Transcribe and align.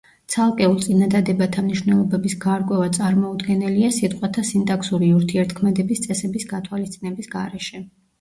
ცალკეულ 0.33 0.77
წინადადებათა 0.83 1.63
მნიშვნელობების 1.65 2.35
გარკვევა 2.45 2.87
წარმოუდგენელია 2.97 3.91
სიტყვათა 3.97 4.45
სინტაქსური 4.53 5.11
ურთიერთქმედების 5.19 6.03
წესების 6.07 6.47
გათვალისწინების 6.55 7.31
გარეშე. 7.37 7.83